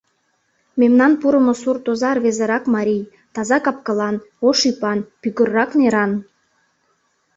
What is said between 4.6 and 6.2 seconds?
ӱпан, пӱгыррак неран.